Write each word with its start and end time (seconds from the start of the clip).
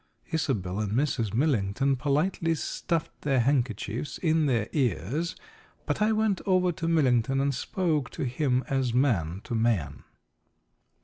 Isobel 0.31 0.79
and 0.79 0.93
Mrs. 0.93 1.31
Millington 1.31 1.95
politely 1.95 2.55
stuffed 2.55 3.21
their 3.21 3.39
handkerchiefs 3.41 4.17
in 4.17 4.47
their 4.47 4.67
ears, 4.71 5.35
but 5.85 6.01
I 6.01 6.11
went 6.11 6.41
over 6.47 6.71
to 6.71 6.87
Millington 6.87 7.39
and 7.39 7.53
spoke 7.53 8.09
to 8.17 8.23
him 8.25 8.63
as 8.67 8.95
man 8.95 9.41
to 9.43 9.53
man. 9.53 10.03